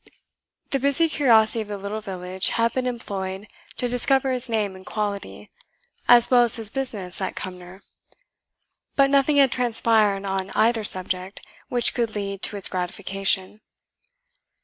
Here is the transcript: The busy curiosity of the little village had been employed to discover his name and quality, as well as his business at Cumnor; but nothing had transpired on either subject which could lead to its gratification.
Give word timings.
The 0.71 0.79
busy 0.79 1.07
curiosity 1.07 1.61
of 1.61 1.67
the 1.67 1.77
little 1.77 2.01
village 2.01 2.49
had 2.49 2.73
been 2.73 2.87
employed 2.87 3.47
to 3.77 3.87
discover 3.87 4.31
his 4.31 4.49
name 4.49 4.75
and 4.75 4.83
quality, 4.83 5.51
as 6.07 6.31
well 6.31 6.41
as 6.43 6.55
his 6.55 6.71
business 6.71 7.21
at 7.21 7.35
Cumnor; 7.35 7.83
but 8.95 9.11
nothing 9.11 9.37
had 9.37 9.51
transpired 9.51 10.25
on 10.25 10.49
either 10.55 10.83
subject 10.83 11.41
which 11.69 11.93
could 11.93 12.15
lead 12.15 12.41
to 12.41 12.57
its 12.57 12.67
gratification. 12.67 13.61